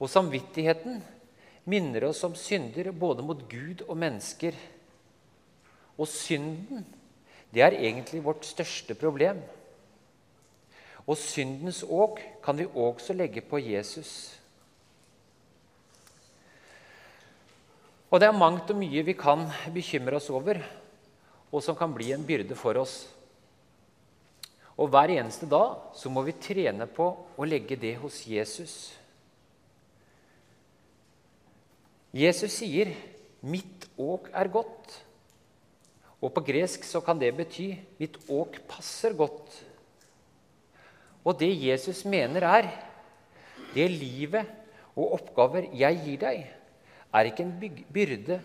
Og 0.02 0.10
samvittigheten 0.10 1.04
minner 1.70 2.08
oss 2.10 2.24
om 2.26 2.36
synder 2.38 2.90
både 2.92 3.26
mot 3.26 3.44
Gud 3.50 3.84
og 3.88 3.98
mennesker. 3.98 4.58
Og 5.98 6.10
synden, 6.10 6.86
det 7.54 7.62
er 7.62 7.78
egentlig 7.78 8.24
vårt 8.26 8.46
største 8.46 8.98
problem. 8.98 9.40
Og 11.08 11.18
syndens 11.18 11.84
åk 11.84 12.20
kan 12.44 12.58
vi 12.58 12.66
også 12.68 13.14
legge 13.14 13.42
på 13.42 13.62
Jesus. 13.62 14.34
Og 18.12 18.20
det 18.20 18.28
er 18.28 18.36
mangt 18.36 18.70
og 18.72 18.80
mye 18.80 19.04
vi 19.04 19.16
kan 19.20 19.46
bekymre 19.74 20.20
oss 20.20 20.30
over, 20.32 20.60
og 21.52 21.64
som 21.64 21.76
kan 21.76 21.94
bli 21.96 22.12
en 22.16 22.26
byrde 22.28 22.56
for 22.56 22.80
oss. 22.80 23.06
Og 24.78 24.92
hver 24.94 25.10
eneste 25.18 25.48
dag 25.50 25.90
så 25.98 26.10
må 26.14 26.22
vi 26.28 26.36
trene 26.38 26.86
på 26.86 27.10
å 27.38 27.48
legge 27.50 27.76
det 27.80 27.96
hos 27.98 28.22
Jesus. 28.30 28.94
Jesus 32.14 32.52
sier 32.52 32.94
'mitt 33.42 33.90
åk 33.98 34.30
er 34.34 34.48
godt'. 34.48 35.04
Og 36.22 36.34
på 36.34 36.42
gresk 36.42 36.84
så 36.84 37.02
kan 37.02 37.20
det 37.20 37.36
bety 37.36 37.78
'mitt 38.00 38.18
åk 38.30 38.62
passer 38.68 39.14
godt'. 39.14 39.64
Og 41.26 41.40
det 41.40 41.52
Jesus 41.66 42.06
mener, 42.06 42.42
er 42.44 42.70
det 43.74 43.92
livet 43.92 44.46
og 44.96 45.14
oppgaver 45.14 45.68
jeg 45.74 46.00
gir 46.06 46.18
deg, 46.18 46.48
er 47.14 47.24
ikke 47.24 47.44
en 47.44 47.84
byrde 47.94 48.42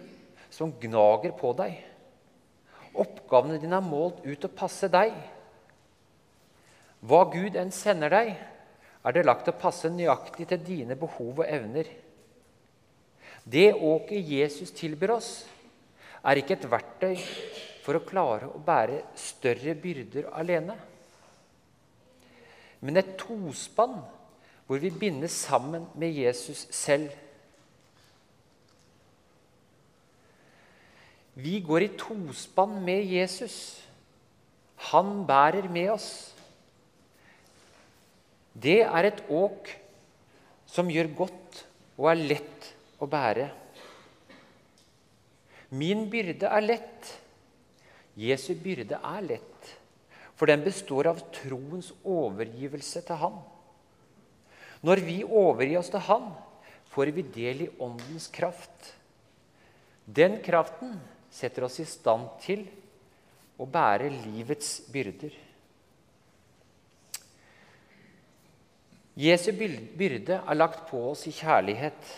som 0.51 0.73
gnager 0.81 1.33
på 1.39 1.53
deg. 1.57 1.79
Oppgavene 2.93 3.61
dine 3.61 3.77
er 3.77 3.87
målt 3.87 4.21
ut 4.27 4.45
å 4.45 4.53
passe 4.53 4.89
deg. 4.93 5.15
Hva 7.03 7.25
Gud 7.33 7.57
enn 7.59 7.73
sender 7.75 8.13
deg, 8.15 8.37
er 9.03 9.15
det 9.15 9.25
lagt 9.27 9.51
å 9.51 9.59
passe 9.59 9.91
nøyaktig 9.91 10.47
til 10.53 10.63
dine 10.63 10.97
behov 10.99 11.43
og 11.43 11.49
evner. 11.49 11.89
Det 13.43 13.73
åket 13.75 14.29
Jesus 14.31 14.71
tilbyr 14.77 15.17
oss, 15.17 15.33
er 16.23 16.39
ikke 16.39 16.55
et 16.55 16.69
verktøy 16.71 17.17
for 17.83 17.99
å 17.99 18.05
klare 18.07 18.47
å 18.47 18.63
bære 18.63 19.01
større 19.19 19.75
byrder 19.75 20.29
alene, 20.39 20.77
men 22.83 22.99
et 22.99 23.15
tospann 23.19 23.99
hvor 24.67 24.79
vi 24.83 24.91
bindes 24.95 25.35
sammen 25.45 25.85
med 25.99 26.15
Jesus 26.15 26.65
selv. 26.75 27.11
Vi 31.35 31.59
går 31.65 31.87
i 31.87 31.93
tospann 31.99 32.79
med 32.85 33.07
Jesus. 33.09 33.57
Han 34.93 35.23
bærer 35.27 35.69
med 35.73 35.93
oss. 35.95 36.09
Det 38.53 38.83
er 38.85 39.09
et 39.09 39.23
åk 39.33 39.71
som 40.69 40.91
gjør 40.93 41.11
godt 41.17 41.63
og 41.99 42.09
er 42.13 42.23
lett 42.33 42.69
å 43.03 43.09
bære. 43.11 43.49
Min 45.73 46.05
byrde 46.13 46.49
er 46.53 46.65
lett. 46.65 47.13
Jesu 48.19 48.53
byrde 48.61 48.99
er 49.01 49.23
lett, 49.25 49.69
for 50.37 50.51
den 50.51 50.61
består 50.67 51.09
av 51.09 51.23
troens 51.33 51.95
overgivelse 52.05 53.01
til 53.09 53.21
Han. 53.23 53.39
Når 54.85 55.01
vi 55.07 55.23
overgir 55.25 55.79
oss 55.81 55.89
til 55.93 56.05
Han, 56.11 56.29
får 56.93 57.13
vi 57.17 57.25
del 57.25 57.65
i 57.65 57.71
Åndens 57.81 58.29
kraft. 58.29 58.93
Den 60.05 60.43
kraften 60.45 60.99
setter 61.33 61.65
oss 61.65 61.79
i 61.81 61.89
stand 61.89 62.29
til 62.43 62.67
å 63.57 63.65
bære 63.65 64.11
livets 64.27 64.83
byrder. 64.93 65.33
Jesu 69.19 69.51
byrde 69.53 70.39
er 70.41 70.57
lagt 70.57 70.87
på 70.89 71.01
oss 71.11 71.27
i 71.29 71.35
kjærlighet, 71.37 72.13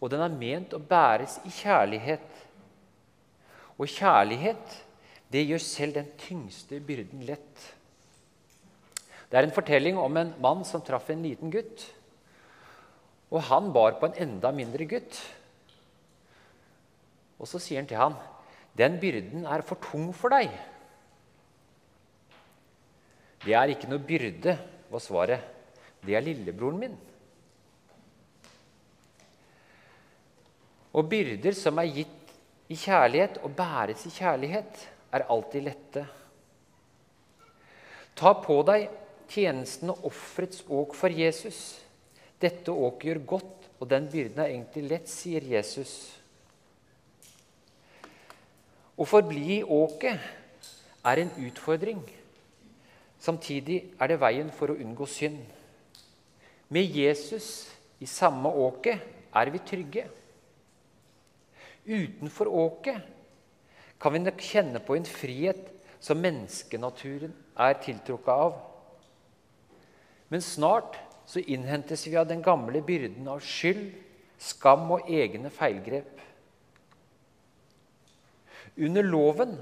og 0.00 0.10
den 0.12 0.20
er 0.20 0.34
ment 0.36 0.74
å 0.76 0.80
bæres 0.82 1.38
i 1.48 1.52
kjærlighet. 1.54 2.26
Og 3.80 3.88
kjærlighet, 3.88 4.74
det 5.32 5.46
gjør 5.48 5.62
selv 5.64 5.96
den 5.96 6.10
tyngste 6.20 6.80
byrden 6.84 7.24
lett. 7.24 7.62
Det 9.30 9.40
er 9.40 9.48
en 9.48 9.54
fortelling 9.56 9.96
om 9.98 10.20
en 10.20 10.34
mann 10.44 10.60
som 10.68 10.84
traff 10.84 11.08
en 11.10 11.24
liten 11.24 11.50
gutt. 11.50 11.86
Og 13.32 13.40
han 13.48 13.72
bar 13.72 13.96
på 13.98 14.10
en 14.10 14.20
enda 14.26 14.52
mindre 14.54 14.84
gutt. 14.86 15.16
Og 17.40 17.48
så 17.48 17.58
sier 17.58 17.80
han 17.80 17.88
til 17.88 17.98
han, 17.98 18.14
'Den 18.76 19.00
byrden 19.00 19.46
er 19.46 19.62
for 19.62 19.76
tung 19.80 20.12
for 20.12 20.28
deg.' 20.28 20.50
Det 23.44 23.54
er 23.54 23.68
ikke 23.68 23.88
noe 23.88 23.98
byrde, 23.98 24.58
var 24.90 25.00
svaret. 25.00 25.53
Det 26.04 26.16
er 26.16 26.24
lillebroren 26.24 26.80
min. 26.80 26.96
Og 30.94 31.08
byrder 31.10 31.56
som 31.58 31.80
er 31.82 31.90
gitt 31.90 32.34
i 32.70 32.76
kjærlighet 32.78 33.40
og 33.42 33.54
bæres 33.56 34.04
i 34.06 34.12
kjærlighet, 34.14 34.84
er 35.14 35.26
alltid 35.30 35.66
lette. 35.66 36.04
Ta 38.14 38.32
på 38.38 38.60
deg 38.66 38.88
tjenesten 39.30 39.90
og 39.90 40.06
offerets 40.10 40.62
åk 40.70 40.94
for 40.94 41.10
Jesus. 41.10 41.80
Dette 42.40 42.72
åket 42.72 43.08
gjør 43.08 43.22
godt, 43.34 43.68
og 43.80 43.90
den 43.90 44.06
byrden 44.10 44.42
er 44.42 44.52
egentlig 44.52 44.84
lett, 44.90 45.10
sier 45.10 45.44
Jesus. 45.50 45.92
Å 48.94 49.06
forbli 49.08 49.58
i 49.58 49.62
åket 49.66 50.22
er 51.04 51.20
en 51.20 51.32
utfordring. 51.48 52.04
Samtidig 53.18 53.80
er 53.98 54.12
det 54.12 54.20
veien 54.22 54.50
for 54.54 54.70
å 54.70 54.78
unngå 54.78 55.08
synd. 55.10 55.42
Med 56.68 56.84
Jesus 56.96 57.68
i 58.00 58.06
samme 58.06 58.48
åket 58.48 59.02
er 59.34 59.50
vi 59.52 59.60
trygge. 59.66 60.04
Utenfor 61.84 62.48
åket 62.48 63.02
kan 64.00 64.14
vi 64.14 64.22
nok 64.22 64.40
kjenne 64.40 64.80
på 64.84 64.96
en 64.96 65.08
frihet 65.08 65.68
som 66.04 66.20
menneskenaturen 66.20 67.32
er 67.56 67.76
tiltrukket 67.80 68.32
av. 68.32 68.56
Men 70.32 70.44
snart 70.44 70.96
så 71.28 71.40
innhentes 71.40 72.06
vi 72.06 72.16
av 72.20 72.28
den 72.28 72.42
gamle 72.44 72.82
byrden 72.84 73.28
av 73.28 73.44
skyld, 73.44 73.92
skam 74.40 74.90
og 74.92 75.08
egne 75.08 75.52
feilgrep. 75.52 76.20
Under 78.74 79.06
loven 79.06 79.54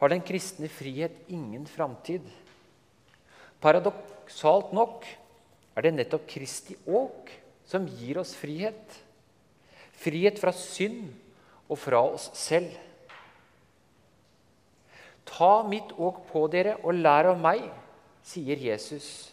har 0.00 0.10
den 0.10 0.24
kristne 0.24 0.70
frihet 0.72 1.28
ingen 1.28 1.66
framtid. 1.68 2.24
Paradoksalt 3.60 4.72
nok 4.74 5.04
er 5.74 5.86
det 5.86 5.94
nettopp 5.96 6.26
Kristi 6.30 6.76
åk 6.86 7.32
som 7.66 7.86
gir 7.88 8.20
oss 8.22 8.34
frihet. 8.38 8.98
Frihet 9.98 10.38
fra 10.40 10.52
synd 10.54 11.08
og 11.68 11.78
fra 11.80 12.02
oss 12.06 12.28
selv. 12.38 12.70
Ta 15.24 15.64
mitt 15.66 15.94
åk 15.96 16.26
på 16.30 16.44
dere 16.52 16.76
og 16.84 16.98
lær 16.98 17.32
av 17.32 17.40
meg, 17.40 17.64
sier 18.24 18.60
Jesus. 18.60 19.32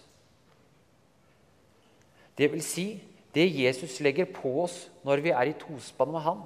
Det 2.37 2.47
vil 2.51 2.63
si 2.65 2.87
det 3.35 3.45
Jesus 3.51 3.99
legger 4.03 4.27
på 4.31 4.53
oss 4.63 4.87
når 5.05 5.23
vi 5.23 5.35
er 5.35 5.51
i 5.51 5.57
tospann 5.59 6.11
med 6.15 6.25
Han. 6.25 6.41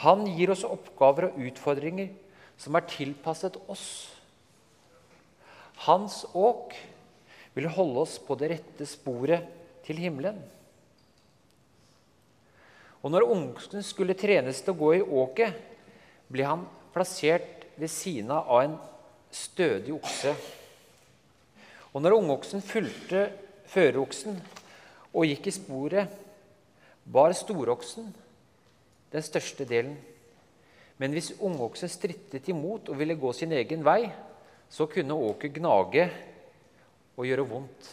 Han 0.00 0.24
gir 0.30 0.52
oss 0.54 0.64
oppgaver 0.64 1.28
og 1.28 1.42
utfordringer 1.50 2.08
som 2.60 2.76
er 2.78 2.88
tilpasset 2.88 3.58
oss. 3.68 3.84
Hans 5.86 6.22
åk 6.36 6.74
vil 7.56 7.70
holde 7.72 8.04
oss 8.04 8.18
på 8.22 8.36
det 8.38 8.52
rette 8.54 8.86
sporet 8.88 9.46
til 9.86 9.98
himmelen. 10.00 10.38
Og 13.00 13.12
når 13.12 13.30
ungsen 13.32 13.84
skulle 13.84 14.18
trenes 14.18 14.60
til 14.60 14.74
å 14.74 14.80
gå 14.80 14.92
i 14.98 15.02
åket, 15.02 15.56
ble 16.30 16.46
han 16.46 16.66
plassert 16.94 17.64
ved 17.80 17.90
siden 17.90 18.32
av 18.34 18.60
en 18.60 18.76
stødig 19.32 19.94
okse. 19.96 20.34
Og 21.90 22.04
når 22.04 22.18
ungoksen 22.20 22.62
fulgte 22.62 23.30
føreroksen 23.72 24.36
og 25.10 25.26
gikk 25.26 25.48
i 25.48 25.54
sporet, 25.54 26.12
bar 27.10 27.32
storoksen 27.34 28.12
den 29.10 29.24
største 29.26 29.66
delen. 29.66 29.96
Men 31.00 31.16
hvis 31.16 31.32
ungoksen 31.40 31.90
strittet 31.90 32.50
imot 32.52 32.90
og 32.92 32.98
ville 33.00 33.16
gå 33.18 33.32
sin 33.34 33.54
egen 33.56 33.82
vei, 33.86 34.04
så 34.70 34.86
kunne 34.86 35.16
åket 35.16 35.56
gnage 35.56 36.04
og 37.20 37.28
gjøre 37.28 37.44
vondt. 37.44 37.90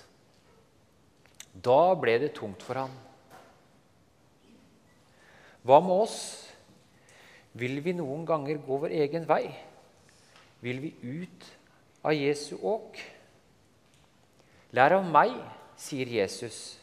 Da 1.51 1.93
ble 1.99 2.15
det 2.21 2.35
tungt 2.37 2.63
for 2.63 2.79
ham. 2.79 2.93
Hva 5.67 5.81
med 5.83 6.05
oss? 6.05 6.19
Vil 7.57 7.81
vi 7.83 7.95
noen 7.97 8.23
ganger 8.27 8.61
gå 8.63 8.77
vår 8.83 8.93
egen 9.03 9.25
vei? 9.27 9.49
Vil 10.63 10.79
vi 10.79 10.93
ut 11.03 11.47
av 12.07 12.15
Jesu 12.15 12.55
åk? 12.55 12.99
Lær 14.77 14.95
av 14.99 15.07
meg, 15.11 15.33
sier 15.79 16.07
Jesus. 16.07 16.77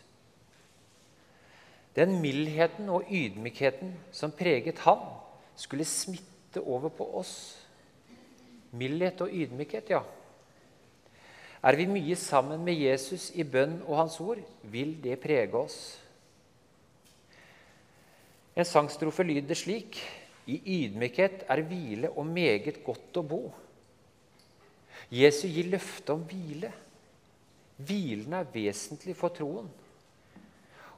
Den 1.95 2.19
mildheten 2.21 2.91
og 2.91 3.07
ydmykheten 3.09 3.95
som 4.13 4.35
preget 4.35 4.83
ham, 4.85 5.07
skulle 5.57 5.87
smitte 5.87 6.61
over 6.61 6.91
på 6.91 7.07
oss. 7.21 7.35
Mildhet 8.75 9.21
og 9.23 9.31
ydmykhet, 9.31 9.95
ja. 9.95 10.03
Er 11.65 11.79
vi 11.81 11.87
mye 11.89 12.17
sammen 12.21 12.61
med 12.65 12.77
Jesus 12.77 13.31
i 13.33 13.45
bønn 13.49 13.79
og 13.87 13.97
hans 14.03 14.19
ord, 14.21 14.43
vil 14.69 14.99
det 15.01 15.17
prege 15.23 15.57
oss. 15.57 15.79
En 18.55 18.69
sangstrofe 18.69 19.25
lyder 19.25 19.57
slik.: 19.57 20.03
I 20.47 20.59
ydmykhet 20.61 21.47
er 21.49 21.63
hvile 21.65 22.11
og 22.11 22.27
meget 22.29 22.83
godt 22.85 23.17
å 23.17 23.23
bo. 23.25 23.43
Jesus 25.09 25.49
gir 25.49 25.71
løfte 25.73 26.13
om 26.13 26.27
hvile. 26.29 26.69
Hvilen 27.81 28.37
er 28.37 28.53
vesentlig 28.53 29.17
for 29.17 29.33
troen. 29.33 29.71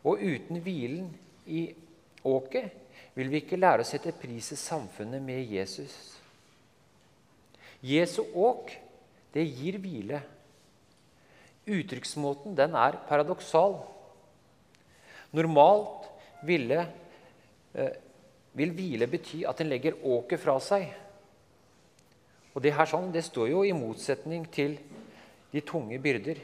Og 0.02 0.18
uten 0.18 0.59
hvilen 0.62 1.12
i 1.46 1.68
åket 2.26 2.74
vil 3.14 3.31
vi 3.31 3.44
ikke 3.44 3.59
lære 3.59 3.87
å 3.87 3.88
sette 3.88 4.12
pris 4.18 4.50
i 4.52 4.59
samfunnet 4.59 5.22
med 5.22 5.46
Jesus. 5.46 5.94
Jesu 7.87 8.24
åk, 8.35 8.74
det 9.33 9.46
gir 9.46 9.79
hvile. 9.79 10.26
Uttrykksmåten 11.66 12.55
den 12.55 12.74
er 12.79 13.00
paradoksal. 13.09 13.81
Normalt 15.35 16.07
ville, 16.46 16.87
eh, 17.74 17.96
vil 18.55 18.72
hvile 18.72 19.07
bety 19.11 19.44
at 19.44 19.61
en 19.61 19.68
legger 19.68 19.98
åket 20.05 20.40
fra 20.40 20.59
seg. 20.61 20.87
Og 22.55 22.62
det 22.62 22.72
her 22.72 22.87
sånn, 22.87 23.12
det 23.12 23.24
står 23.24 23.50
jo 23.50 23.64
i 23.64 23.72
motsetning 23.72 24.46
til 24.50 24.79
de 25.52 25.61
tunge 25.61 25.98
byrder. 25.98 26.38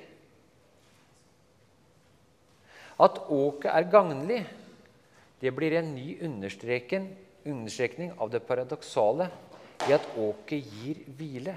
At 3.01 3.19
åket 3.31 3.71
er 3.73 3.91
gagnlig, 3.91 4.47
det 5.41 5.55
blir 5.57 5.79
en 5.79 5.95
ny 5.95 6.19
understrekning 6.23 8.13
av 8.19 8.31
det 8.31 8.43
paradoksale 8.47 9.31
i 9.89 9.93
at 9.97 10.05
åket 10.19 10.63
gir 10.63 11.01
hvile. 11.17 11.57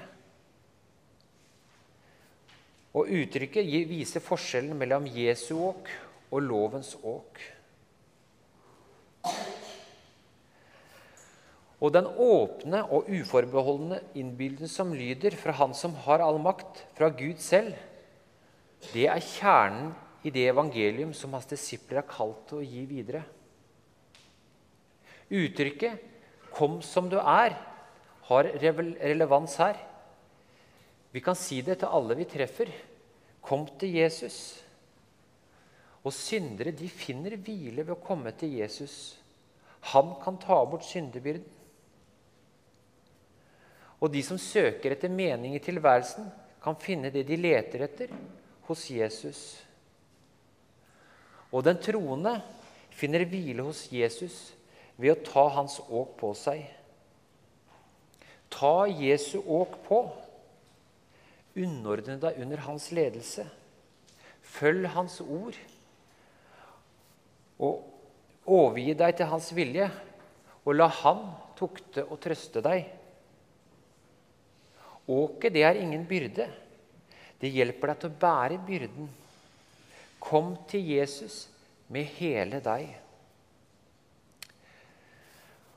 Og 2.96 3.10
Uttrykket 3.12 3.68
viser 3.90 4.24
forskjellen 4.24 4.78
mellom 4.78 5.04
Jesu 5.12 5.52
åk 5.58 5.90
og 6.32 6.40
lovens 6.42 6.94
åk. 7.04 7.42
Og 11.76 11.92
den 11.92 12.08
åpne 12.08 12.80
og 12.88 13.10
uforbeholdne 13.12 14.00
innbilden 14.16 14.70
som 14.70 14.94
lyder 14.96 15.36
fra 15.36 15.52
Han 15.58 15.74
som 15.76 15.92
har 16.06 16.24
all 16.24 16.40
makt, 16.40 16.86
fra 16.96 17.10
Gud 17.12 17.36
selv, 17.42 17.76
det 18.94 19.06
er 19.12 19.20
kjernen 19.20 19.92
i 20.24 20.32
det 20.32 20.46
evangelium 20.48 21.12
som 21.14 21.34
hans 21.36 21.48
disipler 21.50 22.00
er 22.00 22.08
kalt 22.08 22.46
til 22.48 22.62
å 22.62 22.66
gi 22.66 22.84
videre. 22.88 23.22
Uttrykket 25.30 25.98
'kom 26.52 26.80
som 26.82 27.08
du 27.10 27.18
er' 27.18 27.58
har 28.22 28.44
relevans 28.44 29.56
her. 29.56 29.76
Vi 31.16 31.20
kan 31.24 31.36
si 31.38 31.62
det 31.64 31.78
til 31.80 31.88
alle 31.96 32.12
vi 32.18 32.26
treffer. 32.28 32.68
Kom 33.40 33.62
til 33.80 33.94
Jesus. 33.96 34.58
Og 36.04 36.12
syndere 36.12 36.74
de 36.76 36.90
finner 36.92 37.38
hvile 37.40 37.86
ved 37.86 37.94
å 37.94 38.02
komme 38.04 38.34
til 38.36 38.58
Jesus. 38.58 39.16
Han 39.94 40.12
kan 40.20 40.36
ta 40.42 40.58
bort 40.68 40.84
syndebyrden. 40.84 41.46
Og 43.96 44.12
de 44.12 44.20
som 44.20 44.36
søker 44.36 44.92
etter 44.92 45.08
mening 45.08 45.54
i 45.56 45.62
tilværelsen, 45.64 46.28
kan 46.60 46.76
finne 46.76 47.08
det 47.14 47.24
de 47.24 47.40
leter 47.40 47.86
etter, 47.86 48.12
hos 48.68 48.84
Jesus. 48.92 49.40
Og 51.48 51.64
den 51.64 51.80
troende 51.80 52.34
finner 52.92 53.24
hvile 53.24 53.64
hos 53.64 53.86
Jesus 53.88 54.50
ved 55.00 55.14
å 55.14 55.24
ta 55.32 55.48
hans 55.56 55.80
åk 55.88 56.12
på 56.20 56.34
seg. 56.36 56.60
Ta 58.52 58.84
Jesu 58.84 59.38
åk 59.40 59.80
på. 59.88 60.04
Underordne 61.56 62.18
deg 62.20 62.40
under 62.42 62.62
hans 62.66 62.90
ledelse. 62.92 63.46
Følg 64.56 64.88
hans 64.92 65.20
ord. 65.24 65.56
Og 67.56 68.46
overgi 68.46 68.94
deg 68.98 69.16
til 69.16 69.30
hans 69.30 69.48
vilje, 69.56 69.88
og 70.66 70.76
la 70.76 70.90
han 71.00 71.22
tukte 71.56 72.04
og 72.04 72.20
trøste 72.22 72.60
deg. 72.64 72.84
Åket, 75.06 75.54
det 75.54 75.62
er 75.64 75.80
ingen 75.80 76.04
byrde. 76.06 76.48
Det 77.40 77.52
hjelper 77.52 77.92
deg 77.92 78.02
til 78.02 78.12
å 78.12 78.20
bære 78.20 78.60
byrden. 78.66 79.10
Kom 80.20 80.54
til 80.68 80.84
Jesus 80.96 81.46
med 81.92 82.08
hele 82.18 82.60
deg. 82.64 82.88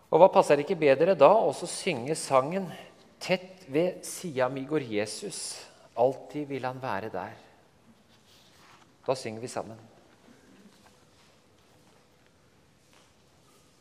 Og 0.10 0.18
hva 0.18 0.30
passer 0.34 0.63
ikke 0.63 0.80
bedre 0.80 1.13
da 1.13 1.30
å 1.38 1.54
synge 1.54 2.15
sangen 2.18 2.65
'Tett 3.20 3.68
ved 3.68 4.06
sida 4.08 4.48
mi 4.50 4.63
går 4.63 4.80
Jesus'. 4.80 5.69
Alltid 6.00 6.48
vil 6.48 6.66
han 6.66 6.82
være 6.82 7.10
der. 7.12 7.38
Da 9.08 9.16
synger 9.16 9.42
vi 9.42 9.48
sammen. 9.48 9.88